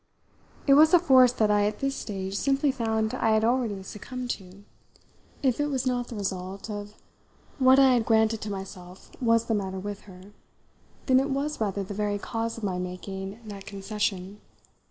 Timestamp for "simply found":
2.35-3.13